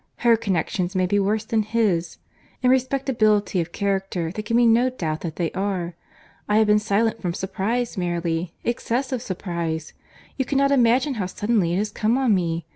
[0.25, 2.17] Her connexions may be worse than his.
[2.63, 5.93] In respectability of character, there can be no doubt that they are.
[6.49, 9.93] I have been silent from surprize merely, excessive surprize.
[10.37, 12.65] You cannot imagine how suddenly it has come on me!